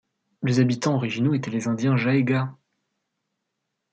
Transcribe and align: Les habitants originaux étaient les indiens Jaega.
Les 0.41 0.59
habitants 0.59 0.95
originaux 0.95 1.35
étaient 1.35 1.51
les 1.51 1.67
indiens 1.67 1.95
Jaega. 1.95 2.57